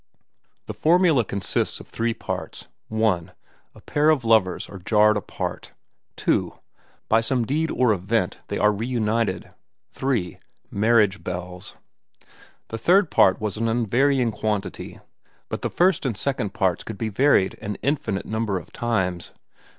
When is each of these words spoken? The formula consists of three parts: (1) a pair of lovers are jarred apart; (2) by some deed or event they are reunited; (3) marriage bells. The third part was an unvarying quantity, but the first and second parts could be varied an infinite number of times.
The 0.65 0.73
formula 0.73 1.23
consists 1.23 1.79
of 1.79 1.87
three 1.87 2.15
parts: 2.15 2.69
(1) 2.87 3.33
a 3.75 3.81
pair 3.81 4.09
of 4.09 4.25
lovers 4.25 4.67
are 4.67 4.79
jarred 4.79 5.15
apart; 5.15 5.73
(2) 6.15 6.55
by 7.07 7.21
some 7.21 7.45
deed 7.45 7.69
or 7.69 7.93
event 7.93 8.39
they 8.47 8.57
are 8.57 8.71
reunited; 8.71 9.51
(3) 9.91 10.39
marriage 10.71 11.23
bells. 11.23 11.75
The 12.69 12.79
third 12.79 13.11
part 13.11 13.39
was 13.39 13.57
an 13.57 13.67
unvarying 13.67 14.31
quantity, 14.31 14.99
but 15.49 15.61
the 15.61 15.69
first 15.69 16.03
and 16.03 16.17
second 16.17 16.55
parts 16.55 16.83
could 16.83 16.97
be 16.97 17.09
varied 17.09 17.55
an 17.61 17.75
infinite 17.83 18.25
number 18.25 18.57
of 18.57 18.71
times. 18.73 19.33